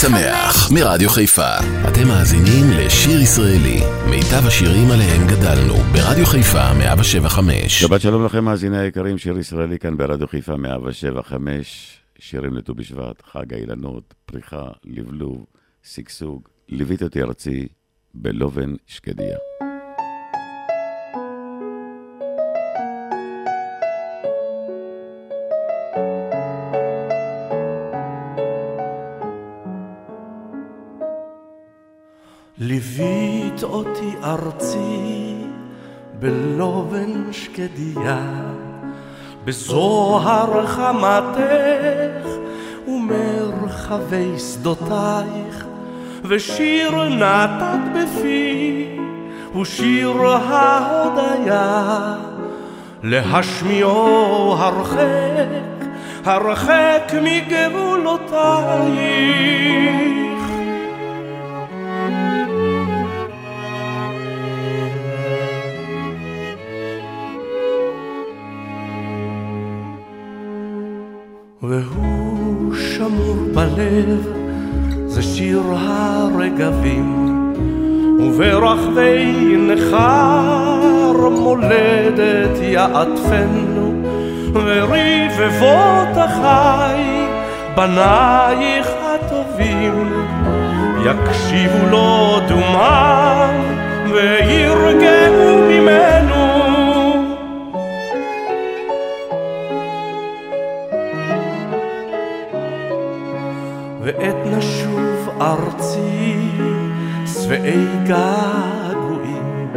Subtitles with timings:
[0.00, 1.56] שמח מרדיו חיפה.
[1.88, 3.80] אתם מאזינים לשיר ישראלי,
[4.10, 7.80] מיטב השירים עליהם גדלנו, ברדיו חיפה 175.
[7.80, 12.00] שבת שלום לכם, מאזיני היקרים, שיר ישראלי כאן ברדיו חיפה 175.
[12.18, 15.44] שירים לט"ו בשבט, חג האילנות, פריחה, לבלוב,
[15.82, 16.48] שגשוג.
[16.68, 17.68] ליווית אותי ארצי
[18.14, 19.36] בלובן שקדיה.
[34.26, 35.34] ארצי
[36.18, 38.18] בלובן שקדיה,
[39.44, 42.28] בזוהר חמתך
[42.88, 45.66] ומרחבי שדותייך,
[46.24, 48.86] ושיר נתת בפי,
[49.60, 52.14] ושיר ההודיה,
[53.02, 55.86] להשמיעו הרחק,
[56.24, 58.26] הרחק מגבולותייך.
[73.76, 74.26] בלב,
[75.06, 77.26] זה שיר הרגבים,
[78.20, 84.02] וברחבי נכר מולדת יעטפנו,
[84.52, 87.26] ורבבות החי,
[87.74, 90.12] בנייך הטובים,
[91.04, 93.50] יקשיבו לו דומם,
[94.12, 96.15] וירגעו ממנו.
[104.06, 106.50] ועת נשוב ארצי,
[107.26, 109.68] שבעי געגועים,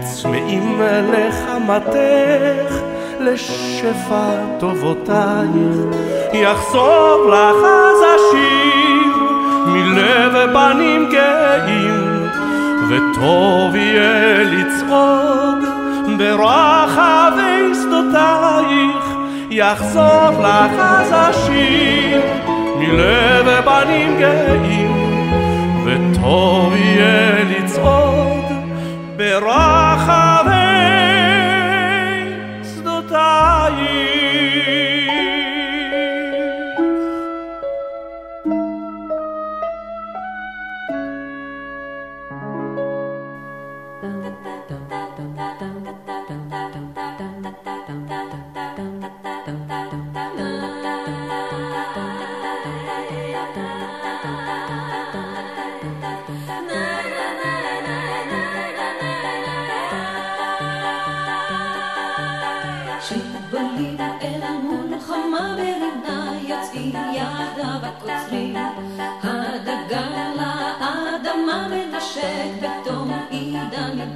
[0.00, 0.80] צמאים
[1.12, 2.74] לחמתך,
[3.20, 5.96] לשפע טובותייך,
[6.32, 9.22] יחזור לך אז השיר,
[9.66, 12.26] מלב בנים גאים,
[12.88, 15.64] וטוב יהיה לצעוד
[16.18, 19.16] ברחבי שדותייך,
[19.50, 22.57] יחזור לך אז השיר.
[22.78, 24.92] מלב בנים גאים,
[25.84, 28.44] וטוב יהיה לצעוד
[29.16, 30.97] ברחבי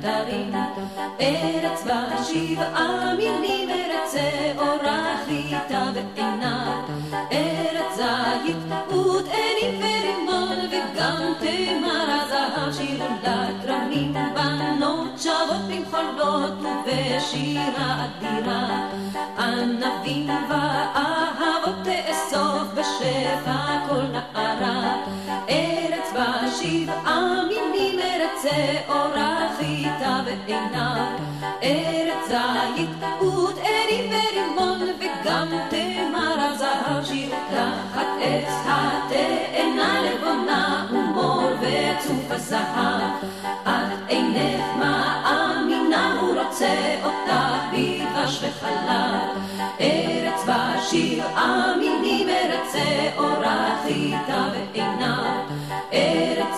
[0.03, 0.55] מטרים
[1.21, 4.15] ארץ בה שבעה מינים ארץ
[4.59, 6.83] אורה חיטה ועינה
[7.33, 8.57] ארץ זית
[8.89, 18.89] ותאנים ורימון וגם תמר הזהב שירו לכרמים בנות שבות במחולות ובשירה אדירה
[19.39, 24.97] ענבים ואהבות תאסוף בשפע כל נערה.
[25.49, 28.53] ארץ בה שבעה מינים ארץ
[28.89, 29.32] אורה
[30.47, 31.17] ועינה
[31.63, 43.25] ארץ זית ותאנים ורימון וגם תמר הזהב שיר תחת עץ התאנה לבונה ומור וצוף הזהב.
[43.63, 47.33] את אינך מאמינה הוא רוצה אותך
[47.73, 49.43] בדבש וחלב.
[49.81, 52.75] ארץ בה שבעה מינים ארץ
[53.17, 54.92] אורה חיטה ועינה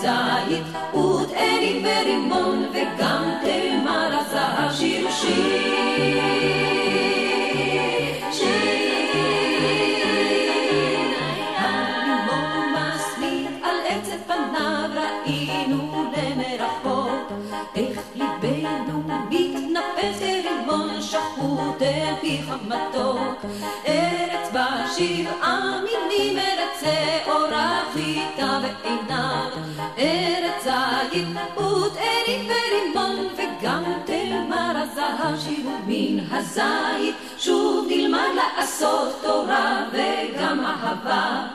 [0.05, 0.63] ארץ זית
[0.95, 6.64] ותאנים ורימון וגם תמר הזהב שיר שיר
[21.75, 23.45] שחוט אל פיך מתוק
[23.87, 24.67] ארץ בה
[24.97, 26.83] שבעה מינים ארץ
[27.27, 29.49] אורה חיטה ועינה
[29.97, 31.27] ארץ זית
[31.57, 37.15] ותאנים ורימון וגם תמר הזהב שירו מן הזית.
[37.37, 41.47] שוב נלמד לעשות תורה וגם אהבה.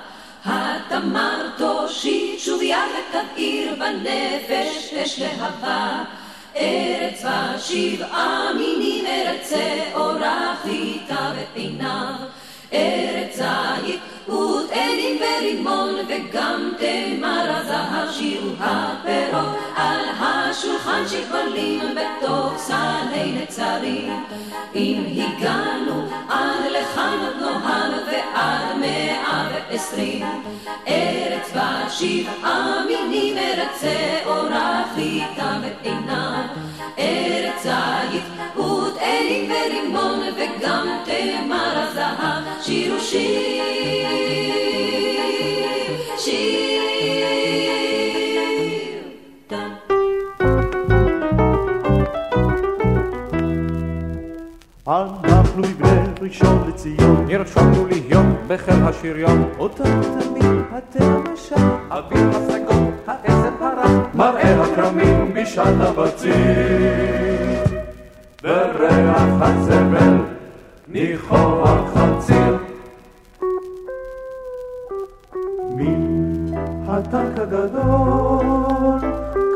[0.45, 6.05] התמר תושיט שוב יד ותבעיר בנפש אש להבה
[6.57, 9.53] ארץ בה שבעה מינים ארץ
[9.95, 12.15] אורה חיטה ועיניו
[12.73, 24.25] ארץ זית ותאנים ורימון וגם תמר הזהב שירו הפירות על השולחן שכבלים בתוך סלי נצרים.
[24.75, 30.27] אם הגענו עד לכאן נוהל ועד מאה ועשרים.
[30.89, 31.91] ארץ בת
[32.43, 36.45] המינים ארץ שעורה חיטה ועיניו
[36.99, 38.23] ארץ זית
[38.57, 42.30] ותאנים ורימון וגם תמר הזהב
[42.71, 43.41] שירו שיר
[46.19, 46.71] שיר
[55.25, 55.89] אנחנו מבני
[56.21, 61.55] ראשון לציון, נרשמנו להיות בחיל השריון, אותנו תמיד הטבע משל,
[61.91, 66.35] אוויר הסגול, העצב הרע, מראה הכרמים בשעת הבציר,
[68.43, 70.17] וריח הזבל
[70.93, 72.60] ניחוח חציר.
[77.41, 79.01] הגדול,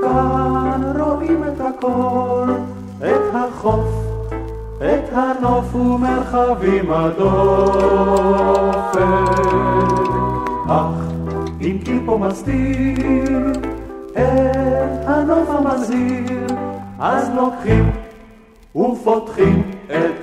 [0.01, 2.53] כאן רואים את הכל,
[2.99, 3.89] את החוף,
[4.77, 7.45] את הנוף ומרחבים הדופק.
[10.69, 11.13] אך
[11.61, 13.53] אם קיפו מסתיר
[14.13, 16.47] את הנוף המזהיר,
[16.99, 17.91] אז לוקחים
[18.77, 20.14] ופותחים את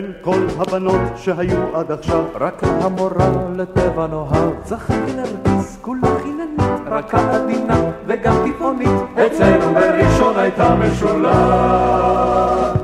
[0.00, 7.14] בין כל הבנות שהיו עד עכשיו, רק המורה לטבע נוהג, זכרתי נרגיס, כולה חיננית, רק
[7.14, 8.88] העדינה וגם טבעונית,
[9.26, 12.74] אצלנו בראשון הייתה משולה.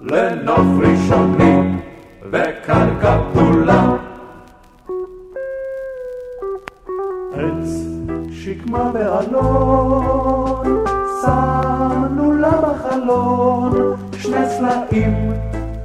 [0.00, 1.76] לנוף ראשוני
[2.30, 3.96] וקרקע פולה.
[7.34, 7.68] עץ
[8.30, 10.84] שקמה באלון,
[11.22, 15.32] שמנו לה בחלון שני סלעים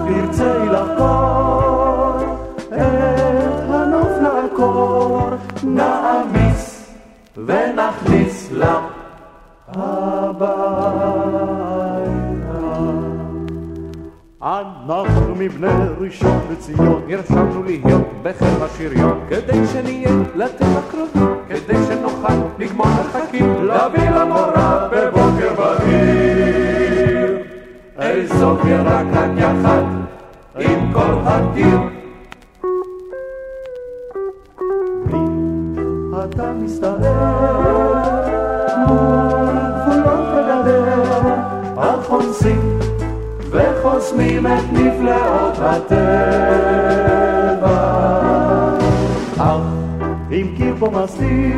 [0.07, 2.17] תרצי לחקור
[2.67, 5.29] את הנוף לעקור,
[5.63, 6.93] נעמיס
[7.45, 8.79] ונכניס לה
[9.67, 11.68] הביתה.
[14.41, 15.67] אנחנו מבני
[15.99, 24.09] ראשון לציון, נרשמנו להיות בחיל השריון, כדי שנהיה לטבע קרובים, כדי שנוכל לגמור מרחקים, להביא
[24.09, 27.37] למורה בבוקר בהיר.
[27.99, 29.83] איזו בירה כאן יחד
[30.59, 31.79] עם כל הגיר.
[36.23, 38.08] אתה מסתער
[43.89, 45.99] וחוסמים את נפלאות הטבע.
[49.37, 49.61] אך
[50.31, 51.57] אם קיפו מסתיר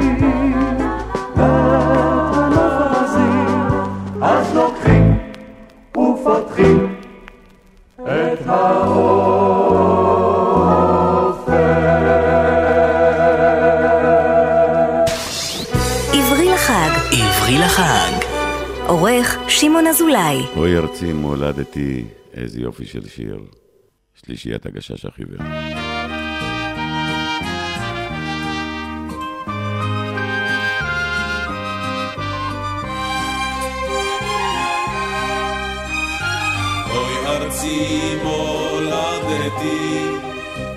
[1.34, 3.72] את הנוף המזהיר,
[4.22, 5.18] אז לוקחים
[5.98, 6.96] ופותחים
[8.04, 9.52] את האופק.
[16.14, 18.12] עברי לחג, עברי לחג.
[18.88, 20.46] עורך שמעון אזולאי.
[20.56, 23.40] אוי ארצי מולדתי, איזה יופי של שיר.
[24.14, 25.42] שלישיית הגשש החיוור.
[36.92, 40.06] אוי ארצי מולדתי,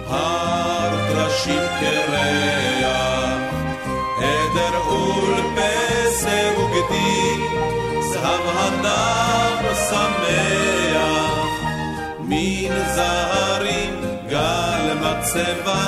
[0.06, 3.54] הר טרשים קרח,
[4.18, 7.44] עדר ולפסה וגדי,
[8.12, 10.83] זהב הדם שמח,
[12.28, 13.94] מן זהרים
[14.28, 15.86] גל מצבה,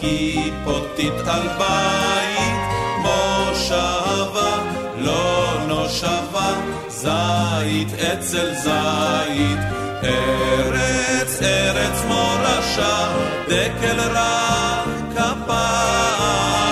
[0.00, 2.60] כיפותית על בית,
[2.98, 4.56] מושבה
[4.98, 6.52] לא נושבה,
[6.88, 9.58] זית אצל זית,
[10.02, 13.08] ארץ ארץ מורשה,
[13.48, 16.70] דקל רך כפיים,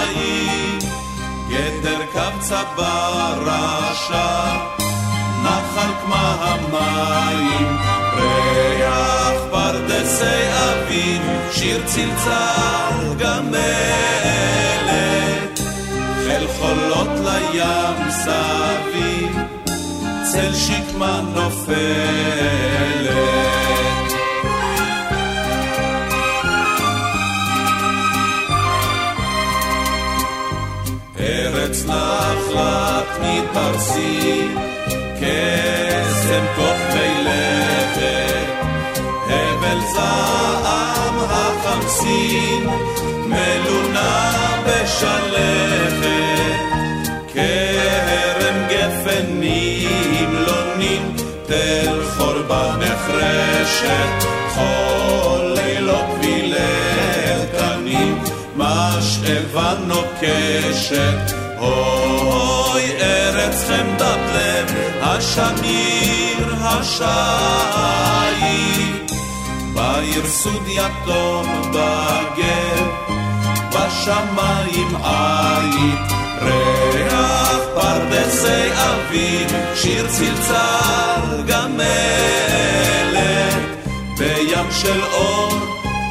[1.50, 4.84] גדר קבצה ברשע,
[5.75, 7.76] נחל כמה המים,
[8.16, 13.61] ריח פרדסי אביב, שיר צלצל גמלת,
[16.25, 19.38] חיל חולות לים סביב,
[20.33, 21.75] צל שקמה נופלת.
[31.21, 34.49] ארץ נחלת מתפרסי,
[35.16, 38.47] קסם כוכבי לכת,
[39.28, 41.16] הבל זעם
[41.64, 42.68] חמסין,
[43.26, 44.30] מלונה
[44.66, 46.04] בשלכת,
[47.35, 51.16] כרם גפן נמלונים,
[51.47, 58.18] תל חורבה נחרשת, כל לילות וליל תנים,
[58.56, 64.53] משאבה נוקשת, אוי ארץ חמדת לב,
[65.16, 68.25] השניר השעי.
[69.75, 72.90] בעיר סוד יתום בגר,
[73.68, 82.75] בשמיים עית, ריח פרדסי אביב, שיר צלצל גמלת,
[84.18, 85.52] בים של אור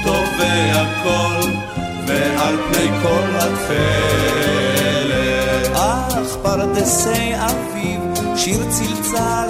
[0.03, 1.51] טובע קול,
[2.07, 4.93] ועל פני כל התכלת.
[5.75, 9.47] אך פרדסי אביב, שיר צלצל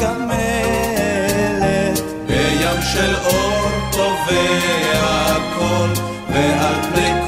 [0.00, 2.00] גמלת.
[2.26, 5.88] בים של אור טובע הכל,
[6.28, 7.23] ועל פני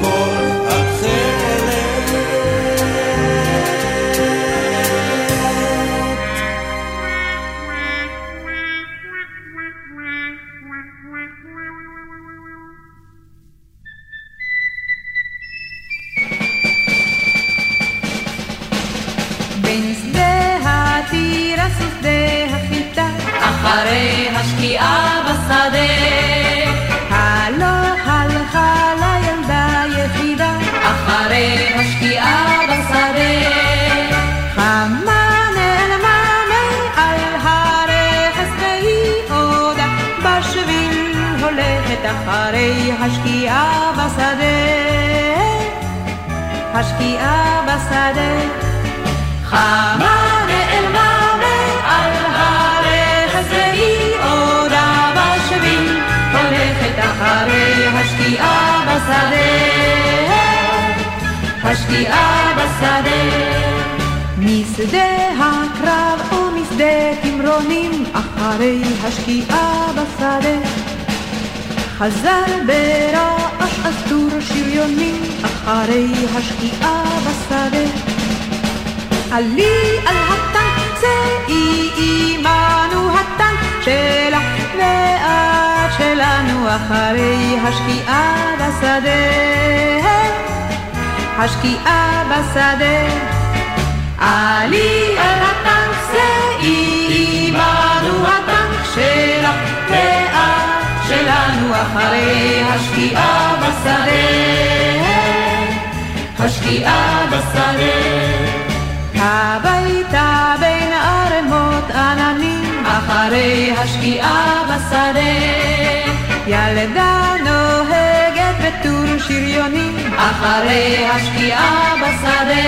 [120.39, 122.67] אחרי השקיעה בשדה.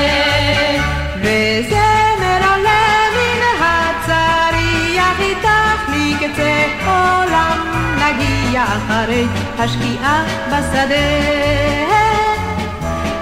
[1.21, 7.59] וזמר עולה מן הצריח איתך מקצה עולם,
[7.95, 9.25] נגיע אחרי
[9.59, 11.09] השקיעה בשדה.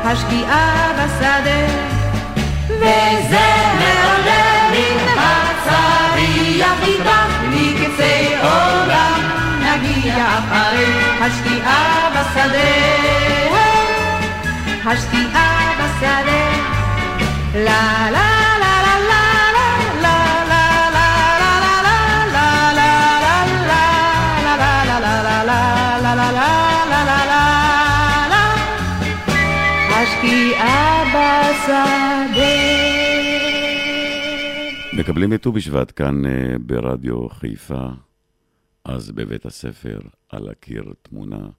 [0.04, 1.62] השקיעה בשדה.
[2.70, 9.22] וזמר עולה מן הצריח איתך מקצה עולם
[9.62, 10.86] נגיע אחרי
[11.22, 13.08] השקיעה בשדה
[14.88, 16.48] השקיעה בשדה.
[17.54, 18.38] לה לה
[34.94, 36.22] מקבלים את ט"ו בשבט כאן
[36.60, 37.88] ברדיו חיפה,
[38.86, 41.50] אז בבית הספר, על הקיר תמונה,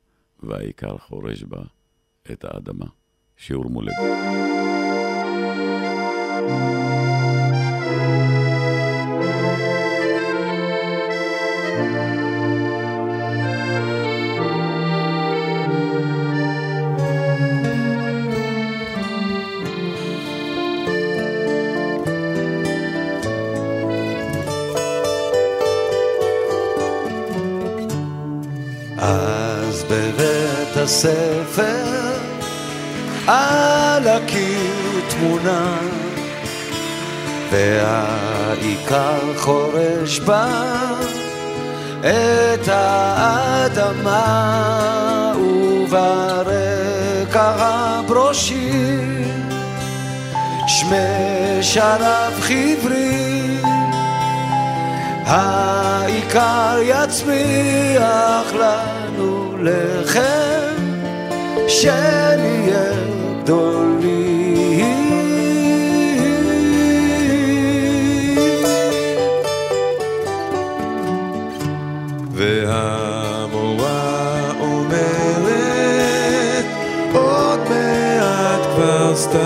[0.42, 1.62] והעיקר חורש בה
[2.32, 2.86] את האדמה.
[3.40, 3.94] שיעור מולדת.
[28.98, 32.17] אז בבית הספר
[33.28, 35.76] על הקיר תמונה
[37.50, 40.46] והעיקר חורש בה
[42.00, 44.22] את האדמה
[45.36, 46.50] וברקע
[47.58, 48.98] הברושי
[50.66, 53.58] שמי שרף חברי
[55.26, 60.74] העיקר יצמיח לנו לחם,
[61.68, 63.17] שנהיה
[63.48, 65.08] גדולים.
[72.32, 74.00] והמורה
[74.60, 75.44] אומרת,
[77.12, 79.38] עוד מעט כבר סתם,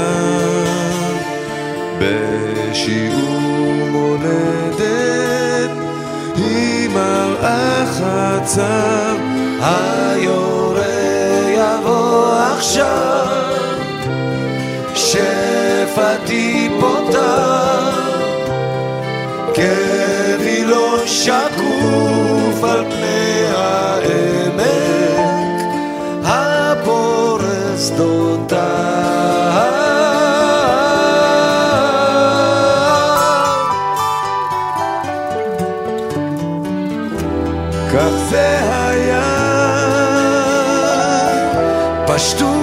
[1.99, 5.71] בשיעור מולדת,
[6.37, 9.17] היא מראה חצר,
[9.61, 10.83] היורה
[11.49, 13.22] יבוא עכשיו,
[15.13, 17.99] שפתי פותח,
[19.55, 24.63] קרי לא שקוף על פני העמק,
[26.25, 28.59] הפורס דותיו.
[37.93, 39.23] כך זה היה,
[42.07, 42.62] פשטות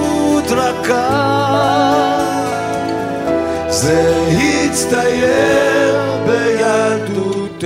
[3.90, 4.28] זה
[4.64, 7.56] הצטייר בילדותנו,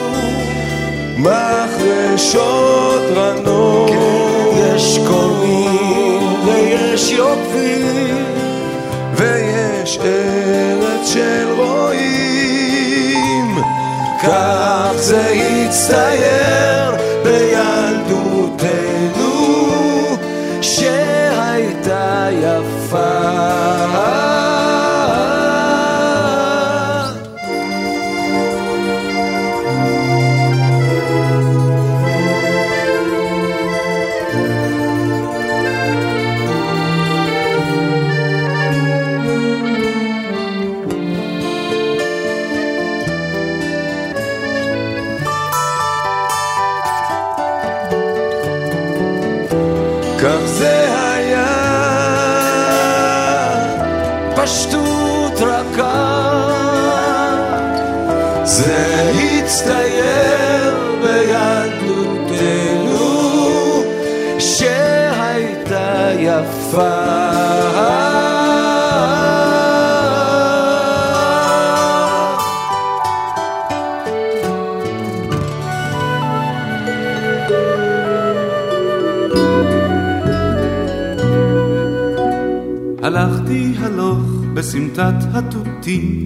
[1.28, 3.96] מחרשות רנות, כן,
[4.56, 8.24] יש קונים ויש יופים,
[9.14, 12.78] ויש ארץ של רועים,
[14.22, 15.30] כך זה
[15.66, 17.97] הצטייר בילדותנו,
[84.58, 86.24] בסמטת התותים,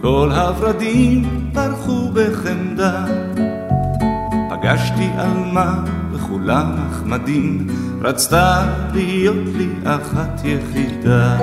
[0.00, 3.04] כל הורדים פרחו בחמדה.
[4.50, 7.66] פגשתי עלמה וכולם נחמדים,
[8.02, 11.36] רצתה להיות לי אחת יחידה.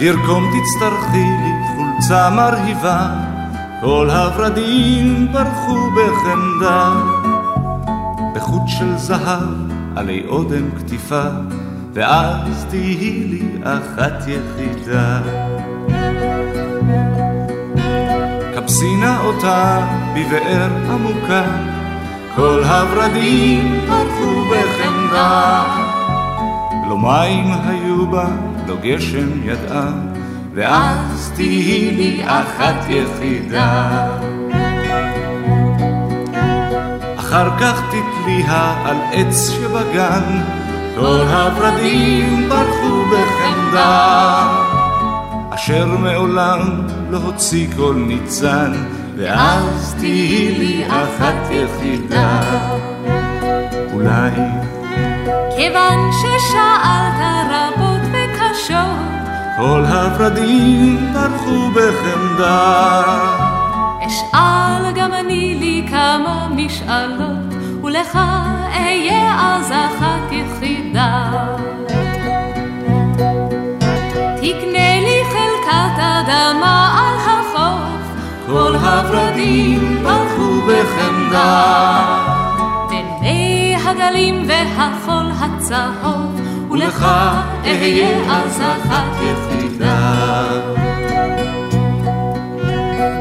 [0.00, 3.14] לרקום תצטרכי לי חולצה מרהיבה,
[3.80, 6.94] כל הורדים פרחו בחמדה.
[8.34, 9.48] בחוט של זהב
[9.96, 11.22] עלי אודם כתיפה,
[11.96, 15.20] ואז תהי לי אחת יחידה.
[19.00, 21.44] נא אותה בבאר עמוקה,
[22.36, 25.64] כל הורדים פרחו בחמדה.
[26.88, 28.26] לא מים היו בה,
[28.66, 29.90] לא גשם ידעה,
[30.54, 34.08] ואז תהי לי אחת יחידה.
[37.16, 40.42] אחר כך תתליה על עץ שבגן,
[40.96, 44.48] כל הורדים פרחו בחמדה,
[45.50, 48.72] אשר מעולם לא הוציא כל ניצן,
[49.16, 52.40] ואז תהי לי אחת יחידה.
[53.92, 54.30] אולי
[55.56, 63.02] כיוון ששאלת רבות וקשות, כל הורדים פרחו בחמדה.
[64.06, 67.55] אשאל גם אני לי כמה משאלות,
[67.86, 68.18] ולך
[68.72, 71.30] אהיה אז אחת יחידה.
[74.36, 78.02] תקנה לי חלקת אדמה על החוף,
[78.46, 81.64] כל הורדים פרחו בחמדה.
[82.90, 87.06] בין מי הגלים והחול הצהוב, ולך
[87.64, 90.42] אהיה אז אחת יחידה.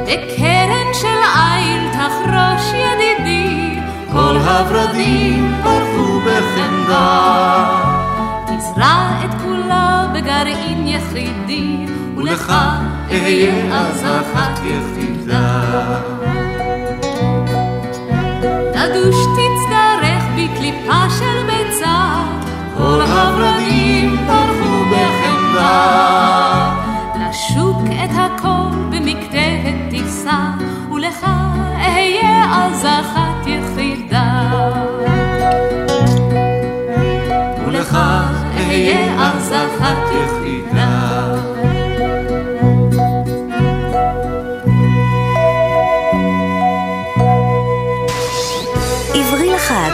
[0.04, 3.65] בקרן של עיל תחרוש ידידי,
[4.16, 7.66] כל הורדים ברחו בחמדה.
[8.46, 11.86] תזרע את כולה בגרעין יחידי,
[12.18, 12.54] ולך
[13.12, 15.62] אהיה אז אחת יחידה.
[18.74, 22.24] תדוש תצטרך בקליפה של ביצה,
[22.78, 26.06] כל הורדים ברחו בחמדה.
[27.16, 30.40] לשוק את הכל במקדרת תישא,
[30.92, 31.26] ולך
[31.78, 33.25] אהיה אז אחת
[34.16, 34.74] אגב.
[37.68, 37.98] ולך
[38.58, 41.36] אהיה אז אחת יחידה.
[49.14, 49.92] עברי לחג,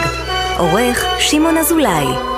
[0.58, 2.31] עורך שמעון אזולאי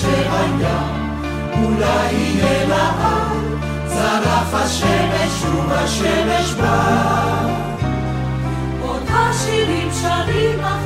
[0.00, 0.82] שהיה,
[1.62, 7.46] אולי יהיה לעד, זרח השמש ובשמש בא.
[8.80, 10.82] עוד השירים שרים אך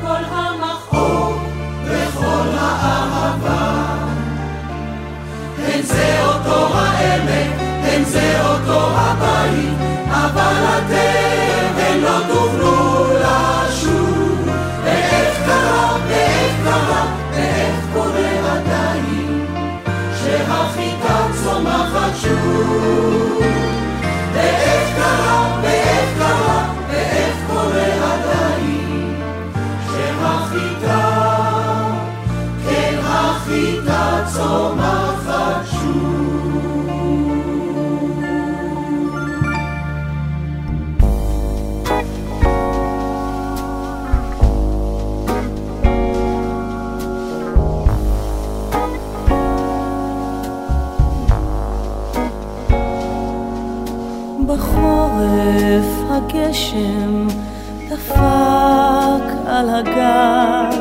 [0.00, 1.42] כל המכאוב
[1.84, 3.84] וכל האהבה.
[5.58, 9.93] הן זה אותו העמק, הן זה אותו הבית,
[10.24, 14.48] אבל אתם הן לא תוכלו לשוב.
[14.84, 19.46] ואיך קרה, ואיך קרה, ואיך קורה עדיין,
[20.22, 23.23] שהחיטה צומחת שוב.
[55.24, 57.26] בחורף הגשם
[57.90, 60.78] דפק על הגג,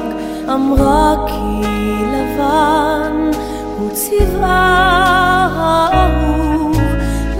[0.53, 1.67] אמרה כי
[2.13, 3.31] לבן
[3.77, 6.77] הוא צבעה האהוב,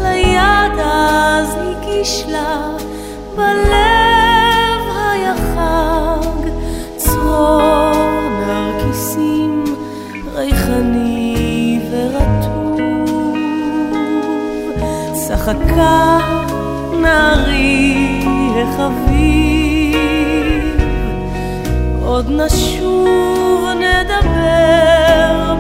[0.04, 2.68] ליד אז הגיש לה
[3.36, 6.50] בלב היה חג,
[6.98, 7.94] צרור
[8.48, 9.64] נרקיסים
[10.36, 12.64] ריחני ורטוב.
[15.14, 16.43] צחקה
[17.04, 18.24] נערי
[18.64, 19.96] החביב,
[22.06, 25.53] עוד נשוב נדבר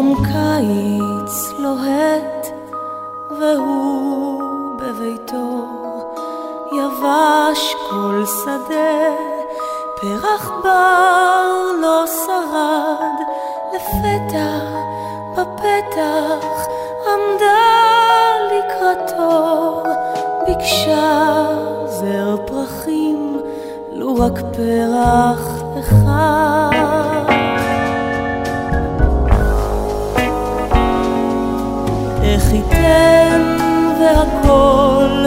[0.00, 2.46] יום קיץ לוהט
[3.30, 4.42] והוא
[4.76, 5.66] בביתו.
[6.72, 9.14] יבש כל שדה
[10.00, 13.18] פרח בר לא שרד.
[13.74, 14.58] לפתע
[15.32, 16.66] בפתח
[17.06, 17.60] עמדה
[18.50, 19.82] לקראתו.
[20.46, 21.46] ביקשה
[21.86, 23.40] זר פרחים
[23.92, 27.49] לו רק פרח אחד.
[32.80, 33.56] ייתן
[34.00, 35.26] והכל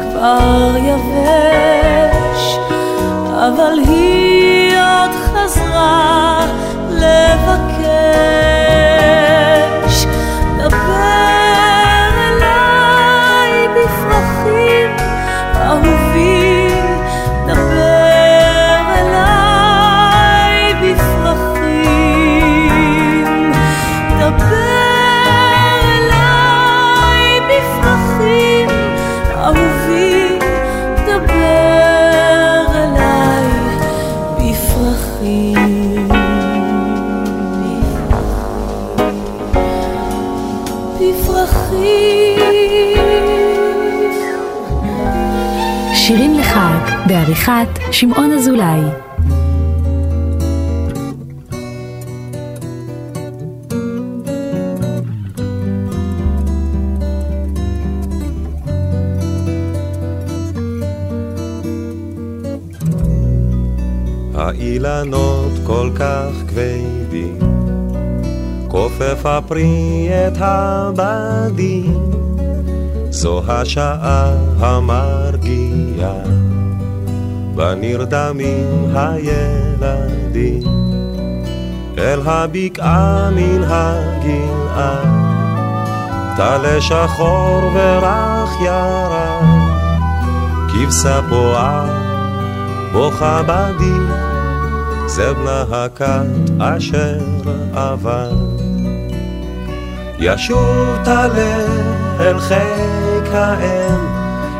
[0.00, 2.58] כבר יבש,
[3.32, 6.46] אבל היא עוד חזרה
[6.90, 8.53] לבקש.
[47.06, 48.80] בעריכת שמעון אזולאי.
[64.34, 67.38] האילנות כל כך כבדים,
[68.68, 72.10] כופף הפרי את הבדים,
[73.10, 76.14] זו השעה המרגיעה,
[77.56, 80.62] ונרדמים הילדים,
[81.98, 85.08] אל הבקעה מן הגלעד,
[86.36, 89.44] טלה שחור ורך ירד,
[90.68, 91.86] כבשה בועה
[92.92, 93.98] בוכה בדי,
[95.06, 97.18] זה בנה הכת אשר
[97.74, 98.30] עבר.
[100.18, 101.66] ישוב טלה
[102.20, 103.98] אל חיק האם,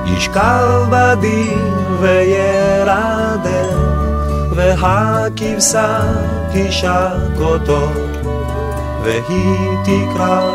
[0.07, 1.74] ישכב בדין
[2.05, 3.79] וירדם,
[4.51, 6.01] והכבשה
[6.53, 7.89] תשק אותו,
[9.03, 10.51] והיא תקרא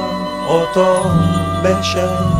[0.47, 1.03] אותו
[1.63, 2.38] בשם.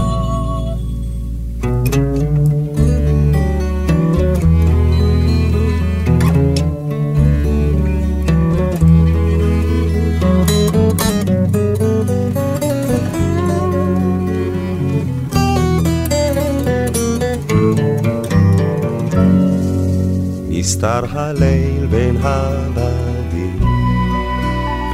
[20.80, 23.60] נסתר הליל בין הבדים,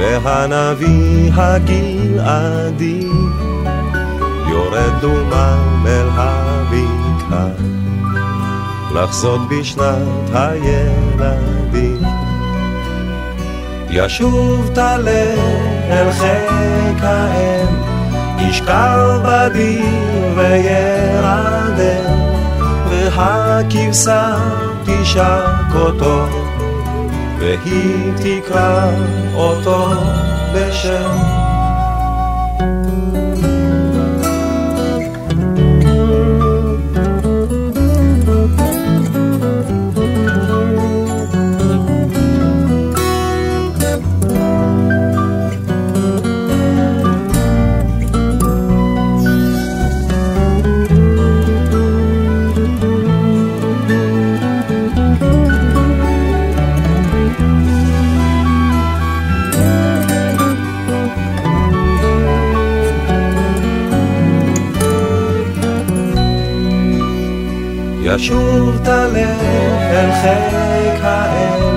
[0.00, 3.08] והנביא הגלעדי
[4.48, 7.48] יורד דומם אל הבקעה,
[8.94, 12.02] לחזות בשנת הילדים.
[13.90, 15.34] ישוב טלה
[15.90, 17.66] אל חיק האם,
[18.38, 22.16] ישכב בדין וירדם,
[22.90, 24.36] והכבשה
[24.84, 26.26] תשק אותו,
[27.38, 28.90] והיא תקרא
[29.34, 29.88] אותו
[30.54, 31.45] בשם.
[68.16, 69.40] ישוב טלה
[69.90, 71.74] אל חיק האם,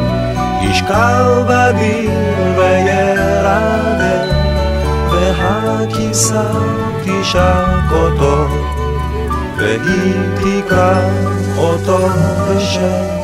[0.62, 2.12] ישכב בדין
[2.58, 4.28] וירדם,
[5.12, 6.44] והכיסה
[7.04, 8.48] תשק אותו,
[9.58, 11.02] והיא תקרא
[11.58, 12.10] אותו
[12.50, 13.19] בשם.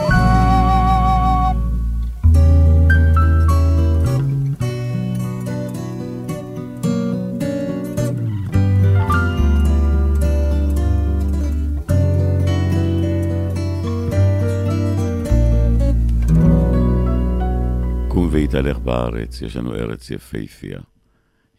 [18.56, 20.80] והתהלך בארץ, יש לנו ארץ יפהפייה.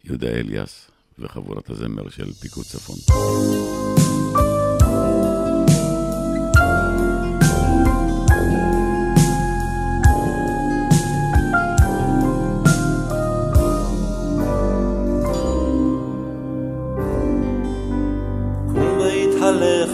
[0.03, 2.95] יהודה אליאס וחבורת הזמר של פיקוד צפון.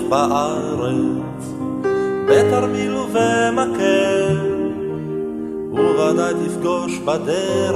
[0.10, 1.54] בארץ,
[2.28, 3.52] בתרמיל מלווה
[6.64, 7.76] תפגוש בדרך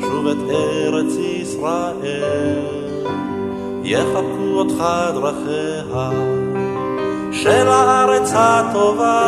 [0.00, 2.62] שוב את ארץ ישראל.
[3.82, 4.84] יחבקו אותך
[5.14, 6.10] דרכיה
[7.32, 9.24] של הארץ הטובה,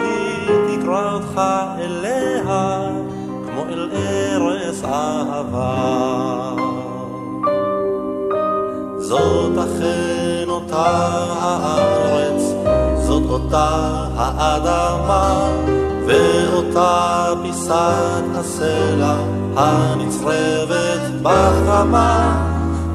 [0.00, 1.40] היא תקרא אותך
[1.78, 2.90] אליה
[3.46, 6.52] כמו אל ארץ אהבה.
[8.98, 11.08] זאת אכן אותה
[11.40, 12.42] הארץ,
[13.06, 13.68] זאת אותה
[14.16, 15.50] האדמה,
[16.10, 19.16] ואותה פיסת הסלע
[19.56, 22.46] הנצרבת בחמה,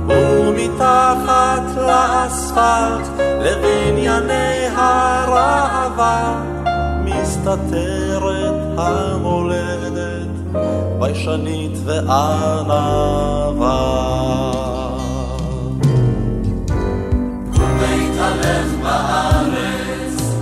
[0.08, 6.44] ומתחת לאספלט לבנייני הראווה,
[7.04, 10.28] מסתתרת המולדת,
[11.00, 12.96] ביישנית וענווה.
[17.82, 20.34] להתהלך בארץ,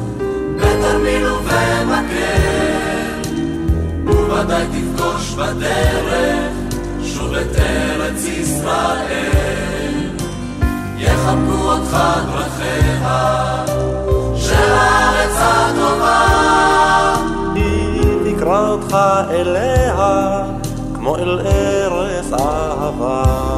[0.56, 2.43] בתרמיל ובמקל,
[5.34, 6.54] בדרך
[7.04, 9.94] שוב את ארץ ישראל.
[10.98, 11.98] יחבקו אותך
[12.32, 13.66] דרכיה
[14.36, 16.26] של הארץ הטובה.
[17.56, 18.98] היא תקרא אותך
[19.30, 20.44] אליה
[20.96, 23.53] כמו אל ארץ אהבה.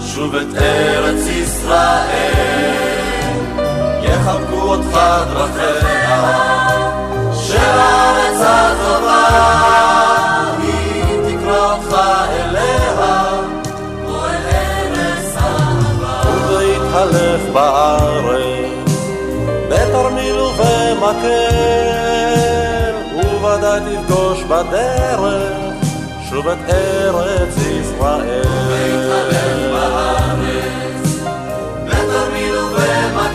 [0.00, 2.62] שוב את ארץ ישראל.
[4.02, 4.98] יחבקו אותך
[5.32, 6.22] דרכיה
[7.34, 9.28] של הארץ הטובה,
[10.62, 11.96] היא תקרא אותך
[12.30, 13.26] אליה
[14.06, 16.20] כמו אל ארץ אהבה.
[16.48, 19.06] ולהתהלך בארץ,
[19.68, 21.32] בתרמיל ובמקל,
[23.40, 25.61] וודאי תפגוש בדרך
[26.32, 28.42] שוב את ארץ ישראל.
[28.70, 31.18] להתהלך בארץ,
[31.86, 33.31] בתרמיל ובמקל,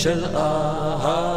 [0.00, 1.29] shall aha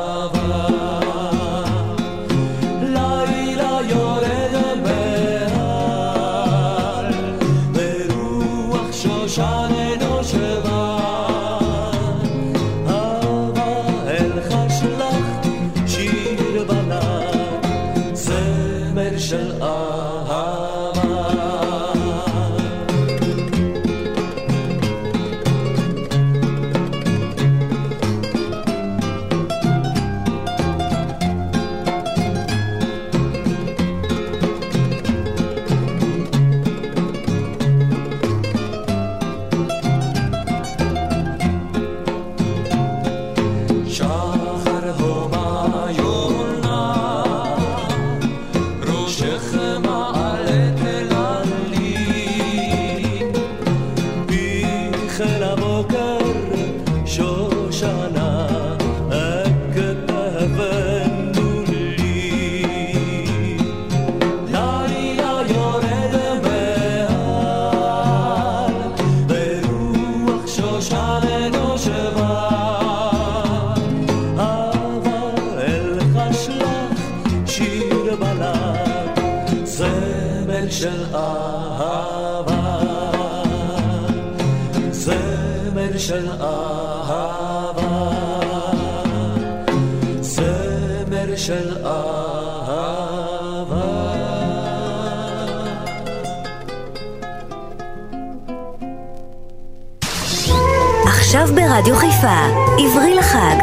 [101.74, 102.39] ברדיו חיפה,
[102.80, 103.55] עברי לחג.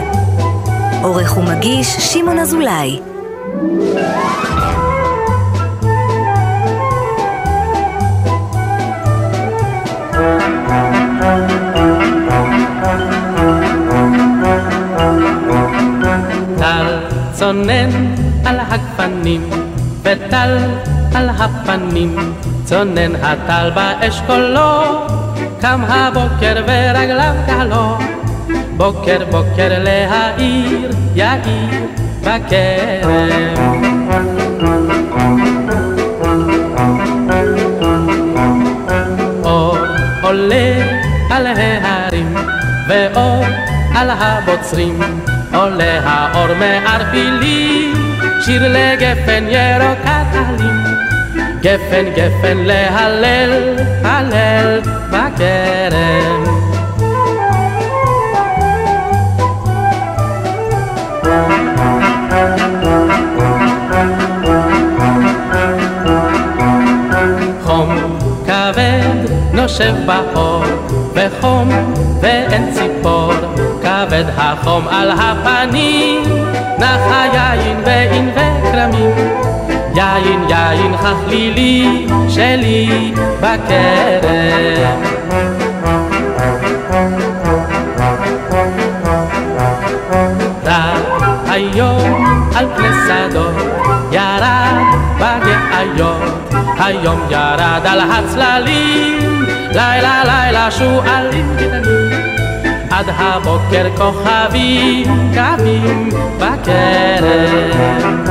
[1.02, 3.00] עורך ומגיש שמעון אזולאי.
[16.58, 16.98] טל
[17.32, 17.90] צונן
[18.44, 19.50] על הגפנים,
[20.02, 20.58] וטל
[21.14, 22.16] על הפנים,
[22.64, 25.06] צונן הטל באשכולו,
[25.60, 27.98] קם הבוקר ורגליו קלו,
[28.76, 31.86] בוקר בוקר להעיר, יאיר
[32.20, 33.54] בכרם.
[39.44, 39.76] אור
[40.22, 40.72] עולה
[41.30, 42.34] על ההרים,
[42.88, 43.44] ואור
[43.94, 45.00] על הבוצרים,
[45.54, 50.80] עולה האור מערפילים, שיר לגפן ירוקת עלים.
[51.62, 54.79] גפן גפן להלל, הלל
[55.40, 56.44] בכרם.
[67.64, 70.64] חום כבד נושב באור,
[71.14, 71.68] וחום
[72.20, 73.32] ואין ציפור,
[73.82, 76.22] כבד החום על הפנים,
[76.78, 79.50] נח היין בענבי כרמים.
[79.94, 85.19] יין יין חכלילי שלי בכרם.
[93.10, 93.54] על פני שדות
[94.12, 94.84] ירד
[95.16, 102.30] בגאיות, היום ירד על הצללים, לילה לילה שועלים קטנים.
[102.90, 106.08] עד הבוקר כוכבים קמים
[106.38, 108.24] בכרם.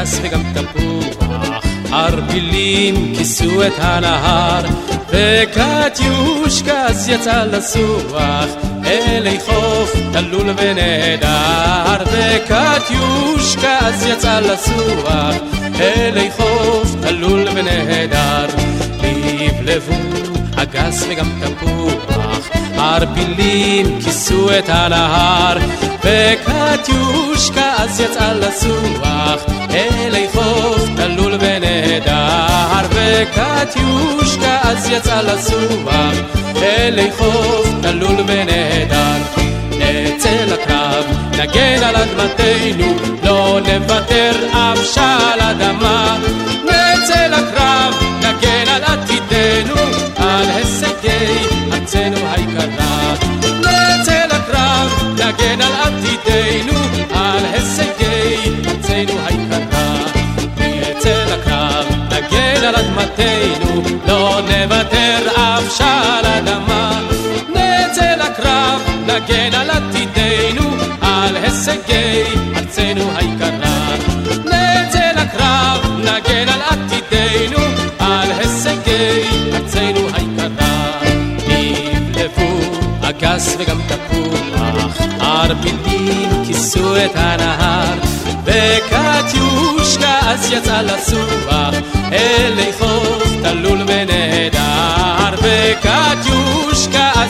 [0.00, 4.64] אגס וגם תפוח, ערפילים כיסו את הנהר,
[5.08, 8.46] וקטיושקס יצא לסוח,
[8.86, 15.34] אלי חוף תלול ונהדר, וקטיושקס יצא לסוח,
[15.80, 18.46] אלי חוף תלול ונהדר,
[19.02, 19.94] לבלבו
[20.56, 25.58] אגס וגם תפוח, ערפילים כיסו את הנהר,
[26.04, 36.14] וקטיושקה אז יצאה לסוח, אלי חוף תלול ונהדר, וקטיושקה אז יצאה לסוח,
[36.62, 39.40] אלי חוף תלול ונהדר.
[39.70, 46.18] נצא לקרב, נגן על אדמתנו, לא נוותר אף שעל אדמה.
[64.60, 67.00] נוותר אף שעל אדמה.
[67.48, 72.22] נצא לקרב, נגן על עתידנו, על הישגי
[72.56, 73.96] ארצנו היקרה.
[74.44, 77.64] נצא לקרב, נגן על עתידנו,
[77.98, 79.22] על הישגי
[79.54, 81.00] ארצנו היקרה.
[81.48, 82.60] נבלבו
[83.02, 87.98] אגס וגם תפוח, ערפילים כיסו את הנהר,
[88.44, 91.74] וקטיושקה אז יצא לסוח,
[92.12, 94.09] אלי חוף תלול ונהדר,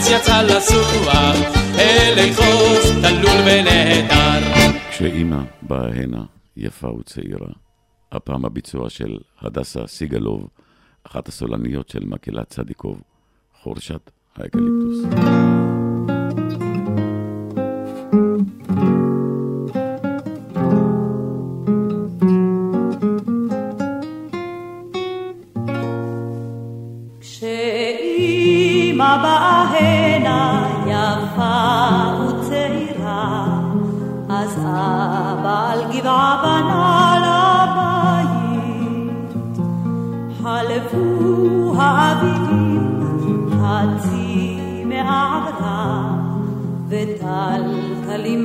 [0.01, 1.37] אז יצאה לשוח,
[1.79, 4.79] אלי חוף תלול ונהדר.
[4.91, 6.25] כשאימא באה הנה,
[6.57, 7.49] יפה וצעירה,
[8.13, 10.49] הפעם הביצוע של הדסה סיגלוב,
[11.07, 13.03] אחת הסולניות של מקהלת צדיקוב,
[13.63, 15.05] חורשת האקליפטוס.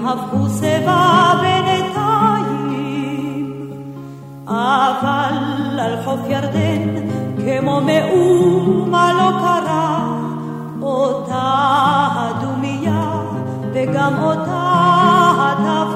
[0.07, 2.65] הפכו שיבה בינתיים.
[4.47, 6.81] אבל על חוף ירדן
[7.45, 10.17] כמו מאומה לא קרה
[10.81, 11.51] אותה
[12.15, 13.11] הדומייה
[13.73, 14.71] וגם אותה
[15.39, 15.94] התפאורה.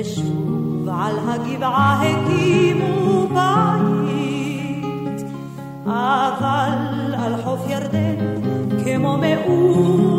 [0.00, 5.24] ושוב על הגבעה הקימו בית,
[5.86, 8.16] אבל על חוף ירדן
[8.84, 10.15] כמו מאומה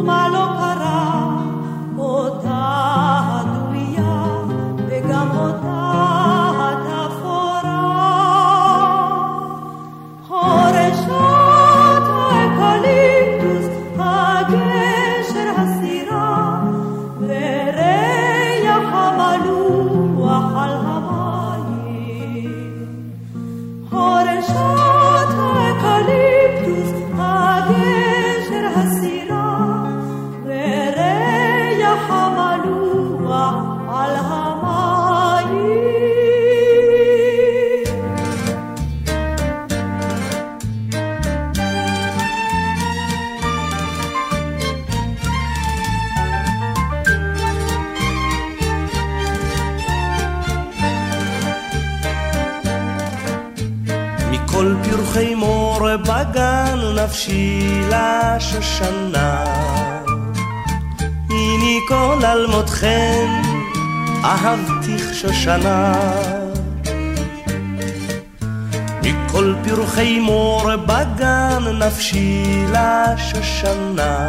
[71.88, 74.28] נפשי לשושנה.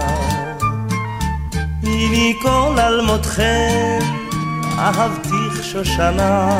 [1.82, 3.98] הנה כל אלמותכם
[4.78, 6.58] אהבתיך שושנה.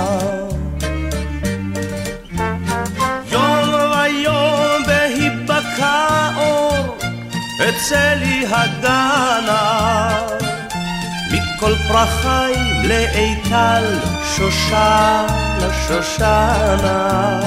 [3.33, 6.97] יום ויום בהיבקע אור
[7.69, 10.09] אצא לי הגנה
[11.33, 12.53] מכל פרחי
[12.85, 13.99] לאיטל
[14.37, 15.27] שושנה
[15.89, 17.41] שושנה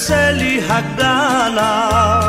[0.00, 2.20] יוצא לי הגדלה.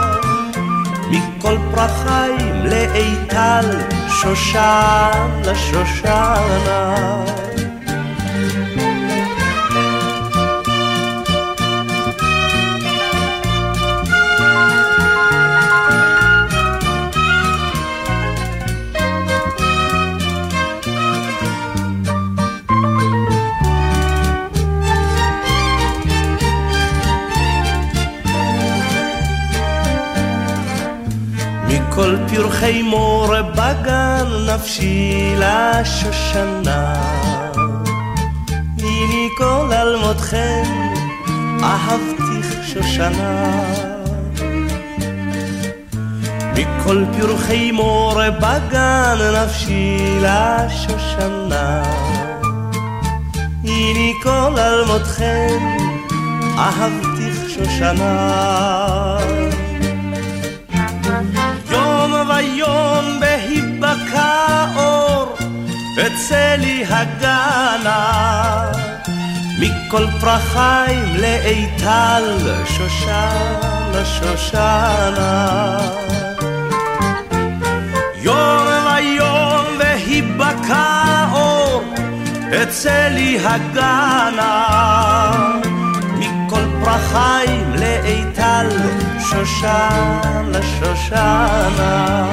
[1.10, 6.96] מכל פרחיים לאיתל, שושן לשושנה.
[32.02, 36.94] מכל פרחי מור בגן נפשי לשושנה.
[38.78, 40.64] הנה כל אלמותכם
[41.64, 43.64] אהבתיך שושנה.
[46.56, 51.84] מכל פרחי מור בגן נפשי לשושנה.
[53.64, 55.60] הנה כל אלמותכם
[56.58, 58.81] אהבתיך שושנה.
[62.42, 65.38] היום בהיבקע אור,
[65.98, 68.72] בצלי הגנה.
[69.60, 75.78] מכל פרחיים לאיתל, שושנה, שושנה.
[78.22, 81.84] יום היום והיבקע אור,
[82.52, 84.92] בצלי הגנה.
[86.92, 88.70] מכל פרחיים לאיטל
[89.20, 92.26] שושנה שושנה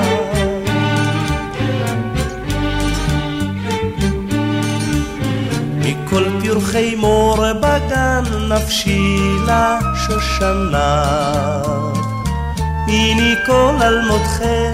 [5.77, 11.03] מכל פרחי מור בגן נפשי לשושנה.
[12.87, 14.73] הנה כל אלמותכם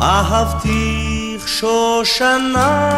[0.00, 2.88] אהבתיך שושנה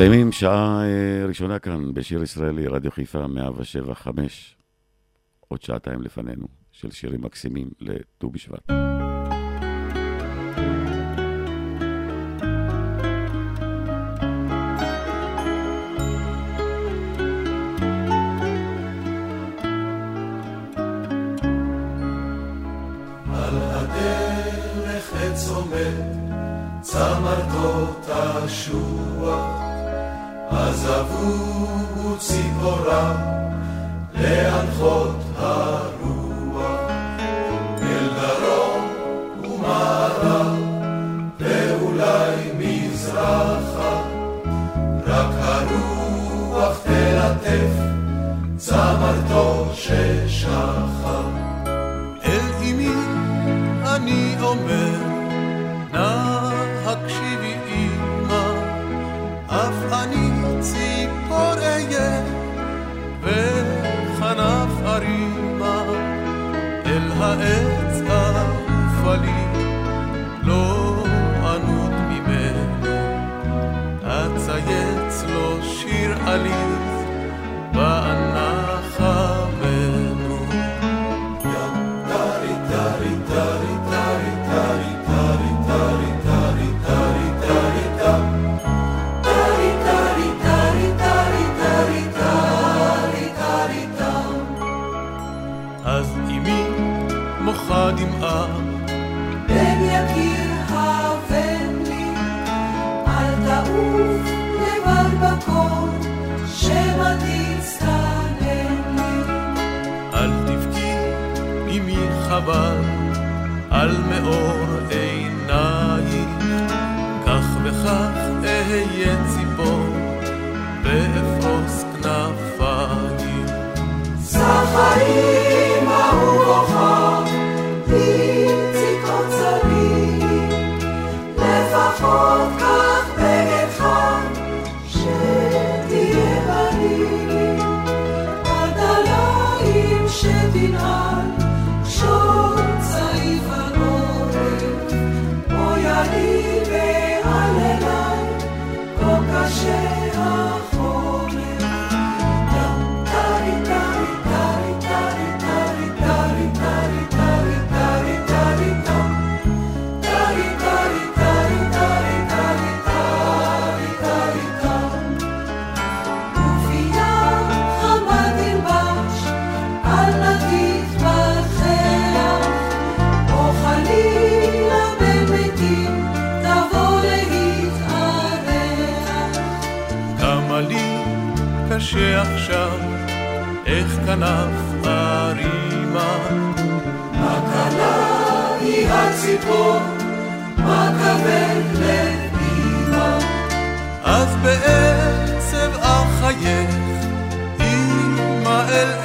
[0.00, 4.56] מסיימים שעה אה, ראשונה כאן בשיר ישראלי, רדיו חיפה 107 5,
[5.48, 8.70] עוד שעתיים לפנינו, של שירים מקסימים לט"ו בשבט.
[26.82, 28.00] צמרתו
[28.46, 29.69] תשוח
[30.50, 33.16] עזבו ציפורם
[34.14, 36.90] להנחות הרוח.
[37.82, 38.84] אל דרום
[39.44, 40.58] ומערב
[41.38, 44.02] ואולי מזרחה.
[45.06, 47.72] רק הרוח תלטף
[48.56, 51.49] צמרתו ששכב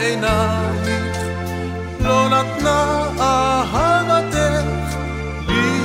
[0.06, 1.18] עינייך,
[2.00, 4.96] לא נתנה אהבתך
[5.48, 5.80] לי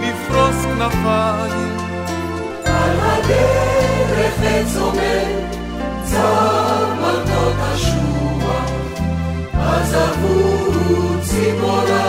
[0.00, 1.76] לפרוס כנפיים.
[2.64, 5.52] על הדרך עץ עומד,
[6.04, 8.52] צמרתו תשוע,
[9.54, 12.01] עזבו ציפורה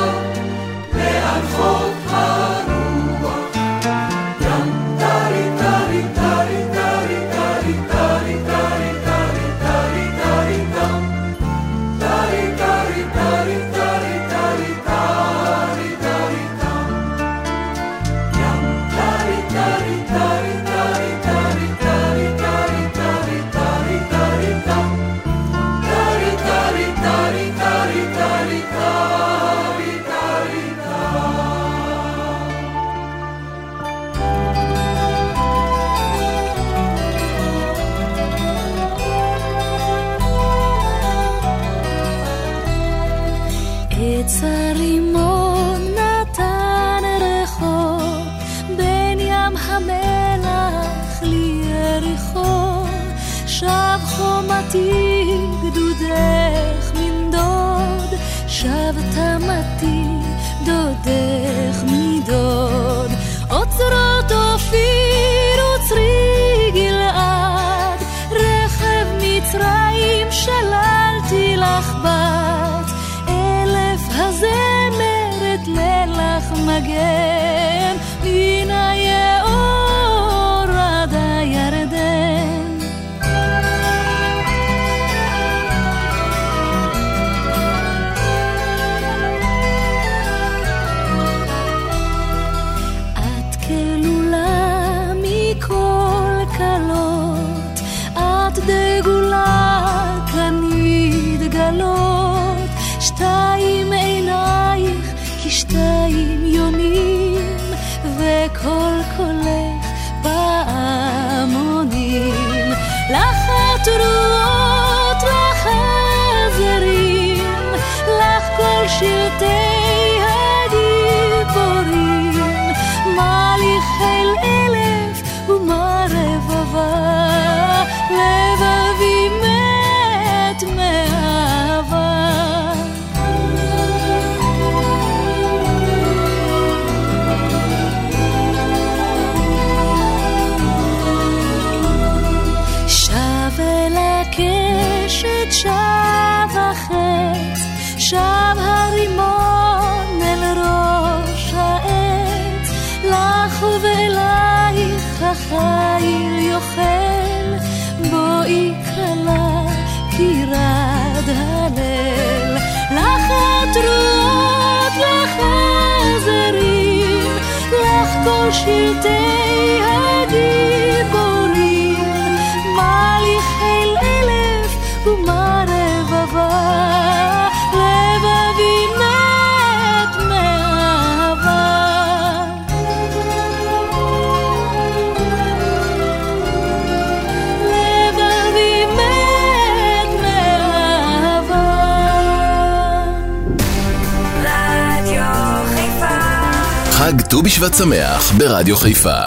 [197.03, 199.19] חג ט"ו בשבט שמח ברדיו חיפה